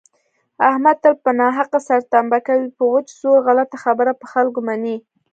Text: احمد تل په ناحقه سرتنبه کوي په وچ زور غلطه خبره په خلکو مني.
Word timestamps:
احمد 0.69 0.97
تل 1.03 1.13
په 1.23 1.31
ناحقه 1.41 1.79
سرتنبه 1.87 2.39
کوي 2.47 2.67
په 2.77 2.83
وچ 2.93 3.07
زور 3.21 3.39
غلطه 3.47 3.77
خبره 3.83 4.11
په 4.21 4.25
خلکو 4.33 4.59
مني. 4.67 4.97